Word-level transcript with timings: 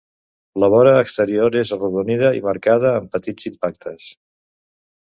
La 0.63 0.69
vora 0.73 0.93
exterior 1.07 1.59
és 1.61 1.73
arrodonida 1.77 2.33
i 2.39 2.43
marcada 2.49 2.95
amb 2.97 3.15
petits 3.19 3.51
impactes. 3.53 4.13